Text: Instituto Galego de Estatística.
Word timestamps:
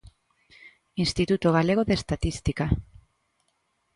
Instituto 1.03 1.47
Galego 1.57 1.83
de 1.85 1.93
Estatística. 1.99 2.65